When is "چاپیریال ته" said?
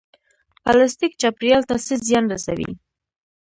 1.21-1.75